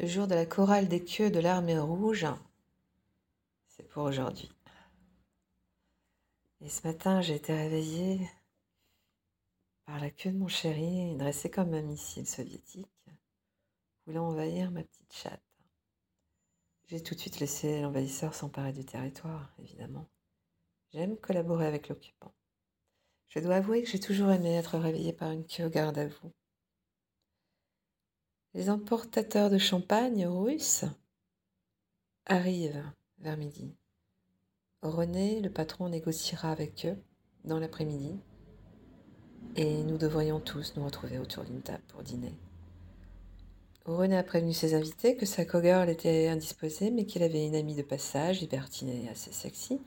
Le 0.00 0.06
jour 0.06 0.28
de 0.28 0.36
la 0.36 0.46
chorale 0.46 0.86
des 0.86 1.04
queues 1.04 1.28
de 1.28 1.40
l'armée 1.40 1.76
rouge, 1.76 2.24
c'est 3.66 3.82
pour 3.88 4.04
aujourd'hui. 4.04 4.48
Et 6.60 6.68
ce 6.68 6.86
matin, 6.86 7.20
j'ai 7.20 7.34
été 7.34 7.52
réveillée 7.52 8.30
par 9.86 9.98
la 9.98 10.10
queue 10.10 10.30
de 10.30 10.38
mon 10.38 10.46
chéri, 10.46 11.16
dressé 11.16 11.50
comme 11.50 11.74
un 11.74 11.82
missile 11.82 12.28
soviétique, 12.28 12.86
voulant 14.06 14.28
envahir 14.28 14.70
ma 14.70 14.84
petite 14.84 15.12
chatte. 15.12 15.42
J'ai 16.86 17.02
tout 17.02 17.16
de 17.16 17.20
suite 17.20 17.40
laissé 17.40 17.82
l'envahisseur 17.82 18.34
s'emparer 18.34 18.72
du 18.72 18.84
territoire, 18.84 19.52
évidemment. 19.58 20.06
J'aime 20.92 21.16
collaborer 21.16 21.66
avec 21.66 21.88
l'occupant. 21.88 22.32
Je 23.26 23.40
dois 23.40 23.56
avouer 23.56 23.82
que 23.82 23.88
j'ai 23.88 23.98
toujours 23.98 24.30
aimé 24.30 24.54
être 24.54 24.78
réveillée 24.78 25.12
par 25.12 25.32
une 25.32 25.44
queue 25.44 25.68
garde 25.68 25.98
à 25.98 26.06
vous. 26.06 26.32
Les 28.54 28.70
importateurs 28.70 29.50
de 29.50 29.58
champagne 29.58 30.26
russes 30.26 30.84
arrivent 32.26 32.82
vers 33.18 33.36
midi. 33.36 33.74
René, 34.82 35.40
le 35.40 35.50
patron, 35.50 35.88
négociera 35.88 36.50
avec 36.50 36.86
eux 36.86 36.96
dans 37.44 37.58
l'après-midi 37.58 38.16
et 39.56 39.82
nous 39.84 39.98
devrions 39.98 40.40
tous 40.40 40.74
nous 40.76 40.84
retrouver 40.84 41.18
autour 41.18 41.44
d'une 41.44 41.60
table 41.60 41.82
pour 41.88 42.02
dîner. 42.02 42.32
René 43.84 44.16
a 44.16 44.22
prévenu 44.22 44.52
ses 44.52 44.74
invités 44.74 45.16
que 45.16 45.26
sa 45.26 45.44
cogirl 45.44 45.88
était 45.88 46.28
indisposée 46.28 46.90
mais 46.90 47.04
qu'il 47.04 47.22
avait 47.22 47.46
une 47.46 47.56
amie 47.56 47.76
de 47.76 47.82
passage, 47.82 48.40
libertine 48.40 48.88
et 48.88 49.08
assez 49.08 49.32
sexy, 49.32 49.80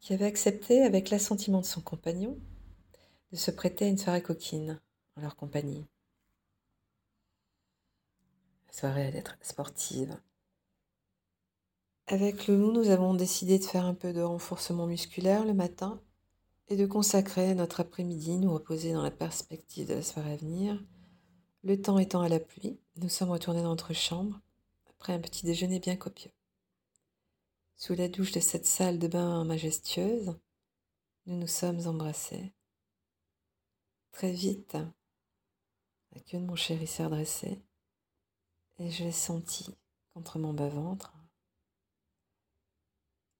qui 0.00 0.12
avait 0.12 0.26
accepté, 0.26 0.82
avec 0.82 1.08
l'assentiment 1.08 1.60
de 1.60 1.66
son 1.66 1.80
compagnon, 1.80 2.36
de 3.32 3.36
se 3.36 3.50
prêter 3.50 3.86
à 3.86 3.88
une 3.88 3.98
soirée 3.98 4.22
coquine 4.22 4.78
en 5.16 5.22
leur 5.22 5.36
compagnie. 5.36 5.86
Soirée 8.74 9.06
allait 9.06 9.18
être 9.18 9.36
sportive. 9.40 10.20
Avec 12.08 12.48
le 12.48 12.56
loup, 12.56 12.72
nous 12.72 12.90
avons 12.90 13.14
décidé 13.14 13.60
de 13.60 13.64
faire 13.64 13.84
un 13.84 13.94
peu 13.94 14.12
de 14.12 14.20
renforcement 14.20 14.88
musculaire 14.88 15.44
le 15.44 15.54
matin 15.54 16.02
et 16.66 16.76
de 16.76 16.84
consacrer 16.84 17.54
notre 17.54 17.78
après-midi, 17.78 18.36
nous 18.36 18.52
reposer 18.52 18.92
dans 18.92 19.04
la 19.04 19.12
perspective 19.12 19.86
de 19.86 19.94
la 19.94 20.02
soirée 20.02 20.32
à 20.32 20.36
venir. 20.36 20.84
Le 21.62 21.80
temps 21.80 22.00
étant 22.00 22.20
à 22.20 22.28
la 22.28 22.40
pluie, 22.40 22.80
nous 22.96 23.08
sommes 23.08 23.30
retournés 23.30 23.62
dans 23.62 23.68
notre 23.68 23.92
chambre 23.92 24.40
après 24.90 25.12
un 25.12 25.20
petit 25.20 25.46
déjeuner 25.46 25.78
bien 25.78 25.94
copieux. 25.94 26.32
Sous 27.76 27.94
la 27.94 28.08
douche 28.08 28.32
de 28.32 28.40
cette 28.40 28.66
salle 28.66 28.98
de 28.98 29.06
bain 29.06 29.44
majestueuse, 29.44 30.34
nous 31.26 31.36
nous 31.36 31.46
sommes 31.46 31.86
embrassés. 31.86 32.52
Très 34.10 34.32
vite, 34.32 34.76
la 36.12 36.20
queue 36.22 36.40
de 36.40 36.46
mon 36.46 36.56
chéri 36.56 36.88
s'est 36.88 37.04
et 38.78 38.90
je 38.90 39.04
l'ai 39.04 39.12
senti 39.12 39.74
contre 40.12 40.38
mon 40.38 40.52
bas-ventre. 40.52 41.14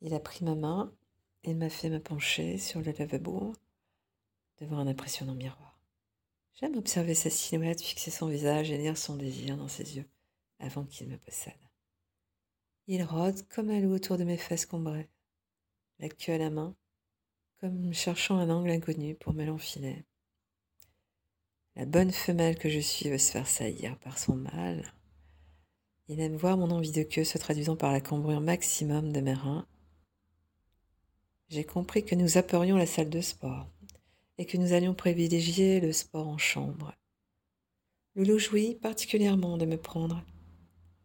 Il 0.00 0.14
a 0.14 0.20
pris 0.20 0.44
ma 0.44 0.54
main 0.54 0.92
et 1.44 1.54
m'a 1.54 1.70
fait 1.70 1.90
me 1.90 2.00
pencher 2.00 2.58
sur 2.58 2.80
le 2.80 2.92
lavabo 2.92 3.54
devant 4.58 4.78
un 4.78 4.86
impressionnant 4.86 5.34
miroir. 5.34 5.80
J'aime 6.54 6.76
observer 6.76 7.14
sa 7.14 7.30
silhouette, 7.30 7.80
fixer 7.80 8.10
son 8.10 8.28
visage 8.28 8.70
et 8.70 8.78
lire 8.78 8.98
son 8.98 9.16
désir 9.16 9.56
dans 9.56 9.68
ses 9.68 9.96
yeux 9.96 10.08
avant 10.58 10.84
qu'il 10.84 11.08
me 11.08 11.18
possède. 11.18 11.54
Il 12.86 13.02
rôde 13.02 13.46
comme 13.48 13.70
un 13.70 13.80
loup 13.80 13.94
autour 13.94 14.18
de 14.18 14.24
mes 14.24 14.36
fesses 14.36 14.66
combrées, 14.66 15.08
la 15.98 16.08
queue 16.08 16.34
à 16.34 16.38
la 16.38 16.50
main, 16.50 16.76
comme 17.58 17.92
cherchant 17.92 18.38
un 18.38 18.50
angle 18.50 18.70
inconnu 18.70 19.14
pour 19.14 19.32
me 19.34 19.44
l'enfiler. 19.44 20.04
La 21.76 21.86
bonne 21.86 22.10
femelle 22.10 22.58
que 22.58 22.68
je 22.68 22.80
suis 22.80 23.08
veut 23.08 23.18
se 23.18 23.32
faire 23.32 23.46
saillir 23.46 23.98
par 24.00 24.18
son 24.18 24.36
mâle. 24.36 24.92
Il 26.12 26.20
aime 26.20 26.36
voir 26.36 26.58
mon 26.58 26.70
envie 26.70 26.92
de 26.92 27.04
queue 27.04 27.24
se 27.24 27.38
traduisant 27.38 27.74
par 27.74 27.90
la 27.90 28.02
cambrure 28.02 28.42
maximum 28.42 29.12
de 29.12 29.20
mes 29.22 29.32
reins. 29.32 29.66
J'ai 31.48 31.64
compris 31.64 32.04
que 32.04 32.14
nous 32.14 32.36
apperions 32.36 32.76
la 32.76 32.84
salle 32.84 33.08
de 33.08 33.22
sport 33.22 33.66
et 34.36 34.44
que 34.44 34.58
nous 34.58 34.74
allions 34.74 34.92
privilégier 34.92 35.80
le 35.80 35.90
sport 35.90 36.28
en 36.28 36.36
chambre. 36.36 36.92
Loulou 38.14 38.38
jouit 38.38 38.74
particulièrement 38.74 39.56
de 39.56 39.64
me 39.64 39.78
prendre 39.78 40.22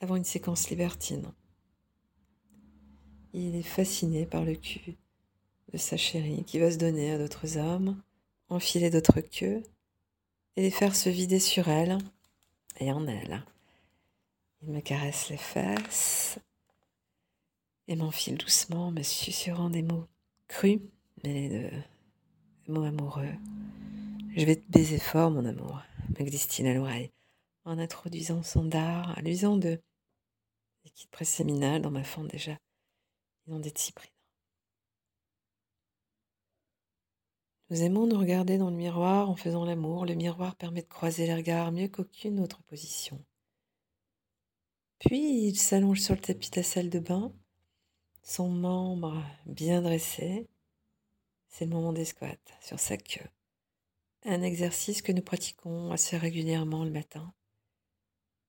avant 0.00 0.16
une 0.16 0.24
séquence 0.24 0.68
libertine. 0.68 1.30
Il 3.32 3.54
est 3.54 3.62
fasciné 3.62 4.26
par 4.26 4.44
le 4.44 4.56
cul 4.56 4.96
de 5.72 5.78
sa 5.78 5.96
chérie 5.96 6.42
qui 6.42 6.58
va 6.58 6.72
se 6.72 6.76
donner 6.76 7.12
à 7.12 7.18
d'autres 7.18 7.56
hommes, 7.56 8.02
enfiler 8.48 8.90
d'autres 8.90 9.20
queues 9.20 9.62
et 10.56 10.62
les 10.62 10.72
faire 10.72 10.96
se 10.96 11.08
vider 11.08 11.38
sur 11.38 11.68
elle 11.68 11.98
et 12.80 12.90
en 12.90 13.06
elle. 13.06 13.44
Il 14.62 14.70
me 14.70 14.80
caresse 14.80 15.30
les 15.30 15.36
fesses 15.36 16.38
et 17.86 17.96
m'enfile 17.96 18.36
doucement, 18.36 18.90
me 18.90 19.02
susurrant 19.02 19.70
des 19.70 19.82
mots 19.82 20.06
crus, 20.48 20.80
mêlés 21.24 21.48
de 21.48 21.70
mots 22.72 22.84
amoureux. 22.84 23.32
Je 24.36 24.44
vais 24.44 24.56
te 24.56 24.70
baiser 24.70 24.98
fort, 24.98 25.30
mon 25.30 25.44
amour, 25.44 25.82
me 26.18 26.24
glisse-t-il 26.24 26.68
à 26.68 26.74
l'oreille, 26.74 27.12
en 27.64 27.78
introduisant 27.78 28.42
son 28.42 28.64
dard, 28.64 29.16
à 29.16 29.22
l'usant 29.22 29.56
de 29.56 29.80
liquide 30.84 31.10
préséminal 31.10 31.80
dans 31.80 31.90
ma 31.90 32.04
fente 32.04 32.28
déjà 32.28 32.58
des 33.56 33.72
cyprines. 33.74 34.10
Nous 37.70 37.82
aimons 37.82 38.06
nous 38.06 38.18
regarder 38.18 38.58
dans 38.58 38.70
le 38.70 38.76
miroir 38.76 39.30
en 39.30 39.36
faisant 39.36 39.64
l'amour. 39.64 40.06
Le 40.06 40.14
miroir 40.14 40.56
permet 40.56 40.82
de 40.82 40.88
croiser 40.88 41.26
les 41.26 41.34
regards 41.34 41.72
mieux 41.72 41.88
qu'aucune 41.88 42.40
autre 42.40 42.62
position. 42.62 43.22
Puis 44.98 45.46
il 45.46 45.58
s'allonge 45.58 46.00
sur 46.00 46.14
le 46.14 46.20
tapis 46.20 46.50
de 46.50 46.56
la 46.56 46.62
salle 46.62 46.90
de 46.90 46.98
bain, 46.98 47.32
son 48.22 48.48
membre 48.48 49.24
bien 49.46 49.80
dressé. 49.80 50.48
C'est 51.48 51.64
le 51.64 51.70
moment 51.70 51.92
des 51.92 52.04
squats 52.04 52.36
sur 52.60 52.80
sa 52.80 52.96
queue. 52.96 53.28
Un 54.24 54.42
exercice 54.42 55.00
que 55.00 55.12
nous 55.12 55.22
pratiquons 55.22 55.92
assez 55.92 56.16
régulièrement 56.16 56.84
le 56.84 56.90
matin. 56.90 57.32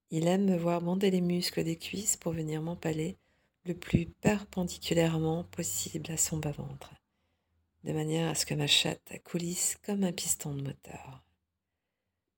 Il 0.10 0.28
aime 0.28 0.46
me 0.46 0.58
voir 0.58 0.82
bander 0.82 1.12
les 1.12 1.22
muscles 1.22 1.64
des 1.64 1.78
cuisses 1.78 2.18
pour 2.18 2.34
venir 2.34 2.62
m'empaler 2.64 3.18
le 3.66 3.76
plus 3.76 4.08
perpendiculairement 4.08 5.44
possible 5.44 6.12
à 6.12 6.18
son 6.18 6.38
bas-ventre, 6.38 6.92
de 7.84 7.94
manière 7.94 8.30
à 8.30 8.36
ce 8.36 8.48
que 8.48 8.56
ma 8.56 8.66
chatte 8.66 9.14
coulisse 9.24 9.78
comme 9.84 10.04
un 10.04 10.12
piston 10.12 10.56
de 10.56 10.64
moteur. 10.64 11.24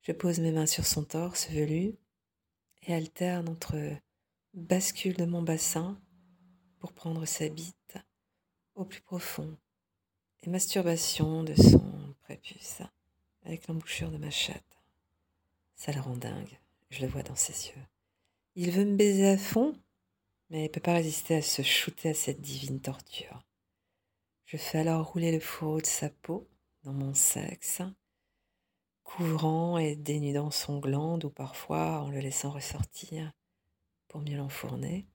Je 0.01 0.11
pose 0.11 0.39
mes 0.39 0.51
mains 0.51 0.65
sur 0.65 0.85
son 0.85 1.05
torse 1.05 1.49
velu 1.49 1.95
et 2.83 2.93
alterne 2.93 3.49
entre 3.49 3.77
bascule 4.53 5.15
de 5.15 5.25
mon 5.25 5.41
bassin 5.41 5.99
pour 6.79 6.93
prendre 6.93 7.25
sa 7.25 7.47
bite 7.49 7.97
au 8.75 8.85
plus 8.85 9.01
profond 9.01 9.57
et 10.43 10.49
masturbation 10.49 11.43
de 11.43 11.53
son 11.55 12.15
prépuce 12.21 12.81
avec 13.43 13.67
l'embouchure 13.67 14.11
de 14.11 14.17
ma 14.17 14.31
chatte. 14.31 14.79
Ça 15.75 15.91
le 15.91 16.01
rend 16.01 16.17
dingue, 16.17 16.59
je 16.89 17.01
le 17.01 17.07
vois 17.07 17.23
dans 17.23 17.35
ses 17.35 17.67
yeux. 17.69 17.85
Il 18.55 18.71
veut 18.71 18.85
me 18.85 18.95
baiser 18.95 19.27
à 19.27 19.37
fond 19.37 19.75
mais 20.51 20.59
il 20.59 20.63
ne 20.63 20.67
peut 20.67 20.81
pas 20.81 20.93
résister 20.93 21.35
à 21.35 21.41
se 21.41 21.61
shooter 21.61 22.09
à 22.09 22.13
cette 22.13 22.41
divine 22.41 22.81
torture. 22.81 23.41
Je 24.45 24.57
fais 24.57 24.79
alors 24.79 25.13
rouler 25.13 25.31
le 25.31 25.39
fourreau 25.39 25.79
de 25.79 25.85
sa 25.85 26.09
peau 26.09 26.45
dans 26.83 26.91
mon 26.91 27.13
sexe, 27.13 27.81
couvrant 29.15 29.77
et 29.77 29.95
dénudant 29.95 30.51
son 30.51 30.79
glande 30.79 31.25
ou 31.25 31.29
parfois 31.29 32.01
en 32.01 32.09
le 32.09 32.19
laissant 32.19 32.51
ressortir 32.51 33.31
pour 34.07 34.21
mieux 34.21 34.37
l'enfourner. 34.37 35.05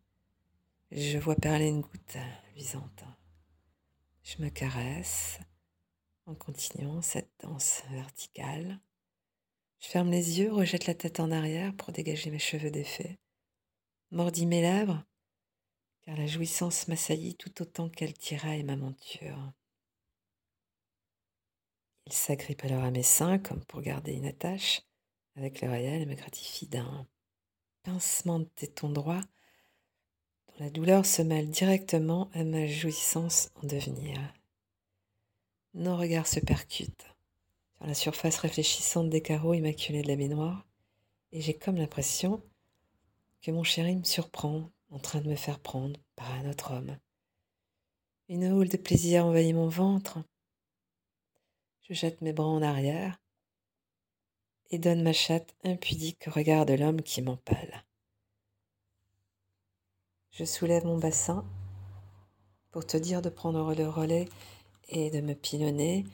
Je 0.91 1.19
vois 1.19 1.37
perler 1.37 1.69
une 1.69 1.81
goutte 1.81 2.17
luisante. 2.55 3.05
Je 4.23 4.43
me 4.43 4.49
caresse 4.49 5.39
en 6.27 6.34
continuant 6.34 7.03
cette 7.03 7.31
danse 7.43 7.83
verticale. 7.91 8.81
Je 9.81 9.89
ferme 9.89 10.11
les 10.11 10.39
yeux, 10.39 10.53
rejette 10.53 10.87
la 10.87 10.95
tête 10.95 11.21
en 11.21 11.31
arrière 11.31 11.75
pour 11.75 11.93
dégager 11.93 12.31
mes 12.31 12.39
cheveux 12.39 12.71
défaits, 12.71 13.19
mordis 14.10 14.47
mes 14.47 14.60
lèvres 14.60 15.04
car 16.07 16.16
la 16.16 16.27
jouissance 16.27 16.87
m'assaillit 16.87 17.34
tout 17.34 17.60
autant 17.60 17.89
qu'elle 17.89 18.15
tiraille 18.15 18.63
ma 18.63 18.77
monture. 18.77 19.53
Il 22.07 22.13
s'agrippe 22.13 22.65
alors 22.65 22.85
à 22.85 22.91
mes 22.91 23.03
seins 23.03 23.39
comme 23.39 23.65
pour 23.65 23.83
garder 23.83 24.13
une 24.13 24.27
attache 24.27 24.83
avec 25.35 25.61
l'oreillette 25.61 26.03
et 26.03 26.07
me 26.07 26.15
gratifie 26.15 26.67
d'un 26.67 27.07
pincement 27.83 28.39
de 28.39 28.45
téton 28.45 28.89
droit 28.89 29.21
dont 30.49 30.65
la 30.65 30.71
douleur 30.71 31.05
se 31.05 31.23
mêle 31.23 31.51
directement 31.51 32.31
à 32.33 32.45
ma 32.45 32.67
jouissance 32.67 33.51
en 33.57 33.67
devenir. 33.67 34.19
Nos 35.75 35.97
regards 35.97 36.27
se 36.27 36.41
percutent 36.41 37.07
sur 37.77 37.87
la 37.87 37.95
surface 37.95 38.39
réfléchissante 38.39 39.11
des 39.11 39.21
carreaux 39.21 39.55
immaculés 39.55 40.03
de 40.03 40.09
la 40.09 40.17
baignoire 40.17 40.67
et 41.33 41.41
j'ai 41.41 41.55
comme 41.55 41.77
l'impression 41.77 42.43
que 43.43 43.51
mon 43.51 43.65
chéri 43.65 43.97
me 43.97 44.05
surprend 44.05 44.71
en 44.91 44.99
train 44.99 45.21
de 45.21 45.29
me 45.29 45.37
faire 45.37 45.61
prendre 45.61 46.01
par 46.15 46.33
un 46.33 46.49
autre 46.49 46.73
homme. 46.73 46.97
Une 48.29 48.51
houle 48.51 48.69
de 48.69 48.77
plaisir 48.77 49.27
envahit 49.27 49.55
mon 49.55 49.69
ventre. 49.69 50.19
Je 51.88 51.94
jette 51.94 52.21
mes 52.21 52.33
bras 52.33 52.47
en 52.47 52.62
arrière 52.62 53.21
et 54.71 54.78
donne 54.78 55.04
ma 55.04 55.12
chatte 55.12 55.54
impudique 55.62 56.27
au 56.27 56.33
regard 56.33 56.66
de 56.66 56.74
l'homme 56.74 57.00
qui 57.00 57.22
m'empale. 57.22 57.84
Je 60.33 60.44
soulève 60.44 60.84
mon 60.84 60.98
bassin 60.98 61.44
pour 62.72 62.84
te 62.84 62.97
dire 62.97 63.22
de 63.22 63.28
prendre 63.28 63.72
le 63.72 63.88
relais 63.88 64.28
et 64.88 65.10
de 65.10 65.21
me 65.21 65.34
pilonner. 65.34 66.04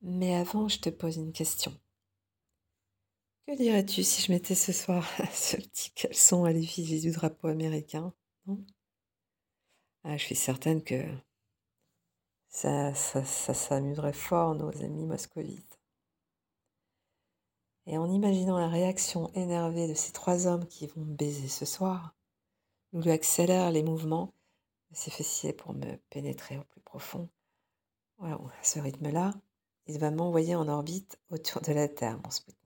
Mais 0.00 0.34
avant, 0.34 0.66
je 0.68 0.78
te 0.78 0.88
pose 0.88 1.16
une 1.16 1.32
question. 1.32 1.78
Que 3.46 3.54
dirais-tu 3.54 4.02
si 4.04 4.22
je 4.22 4.32
mettais 4.32 4.54
ce 4.54 4.72
soir 4.72 5.06
ce 5.34 5.56
petit 5.56 5.90
caleçon 5.90 6.44
à 6.44 6.52
l'effigie 6.52 7.00
du 7.00 7.10
drapeau 7.10 7.48
américain 7.48 8.14
ah, 10.04 10.16
Je 10.16 10.24
suis 10.24 10.36
certaine 10.36 10.82
que 10.82 11.04
ça, 12.58 12.92
ça, 12.92 13.24
ça 13.24 13.54
s'amuserait 13.54 14.12
fort 14.12 14.56
nos 14.56 14.70
amis 14.82 15.06
moscovites. 15.06 15.78
Et 17.86 17.96
en 17.96 18.10
imaginant 18.10 18.58
la 18.58 18.66
réaction 18.66 19.30
énervée 19.34 19.86
de 19.86 19.94
ces 19.94 20.10
trois 20.10 20.48
hommes 20.48 20.66
qui 20.66 20.88
vont 20.88 21.02
me 21.02 21.14
baiser 21.14 21.46
ce 21.46 21.64
soir, 21.64 22.16
nous 22.92 23.00
lui 23.00 23.12
accélère 23.12 23.70
les 23.70 23.84
mouvements 23.84 24.34
de 24.90 24.96
ses 24.96 25.12
fessiers 25.12 25.52
pour 25.52 25.72
me 25.72 25.96
pénétrer 26.10 26.58
au 26.58 26.64
plus 26.64 26.80
profond. 26.80 27.28
Voilà, 28.18 28.34
à 28.34 28.64
ce 28.64 28.80
rythme-là, 28.80 29.34
il 29.86 30.00
va 30.00 30.10
m'envoyer 30.10 30.56
en 30.56 30.66
orbite 30.66 31.16
autour 31.30 31.62
de 31.62 31.72
la 31.72 31.86
Terre, 31.86 32.18
mon 32.24 32.30
Spoutnik. 32.30 32.57